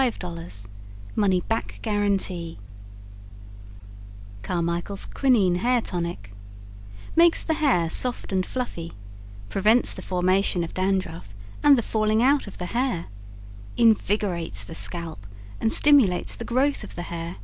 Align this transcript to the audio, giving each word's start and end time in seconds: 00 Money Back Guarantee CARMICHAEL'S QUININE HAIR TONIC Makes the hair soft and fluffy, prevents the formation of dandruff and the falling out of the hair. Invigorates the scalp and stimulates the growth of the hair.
00 0.00 0.12
Money 1.14 1.42
Back 1.42 1.78
Guarantee 1.82 2.58
CARMICHAEL'S 4.42 5.04
QUININE 5.04 5.56
HAIR 5.56 5.82
TONIC 5.82 6.30
Makes 7.14 7.42
the 7.42 7.52
hair 7.52 7.90
soft 7.90 8.32
and 8.32 8.46
fluffy, 8.46 8.94
prevents 9.50 9.92
the 9.92 10.00
formation 10.00 10.64
of 10.64 10.72
dandruff 10.72 11.34
and 11.62 11.76
the 11.76 11.82
falling 11.82 12.22
out 12.22 12.46
of 12.46 12.56
the 12.56 12.64
hair. 12.72 13.08
Invigorates 13.76 14.64
the 14.64 14.74
scalp 14.74 15.26
and 15.60 15.70
stimulates 15.70 16.34
the 16.34 16.46
growth 16.46 16.82
of 16.82 16.94
the 16.94 17.02
hair. 17.12 17.36